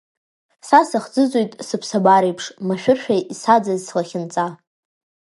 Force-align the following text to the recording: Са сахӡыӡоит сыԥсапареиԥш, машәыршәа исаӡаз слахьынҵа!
Са 0.67 0.79
сахӡыӡоит 0.89 1.51
сыԥсапареиԥш, 1.67 2.45
машәыршәа 2.67 3.15
исаӡаз 3.33 3.81
слахьынҵа! 3.87 4.45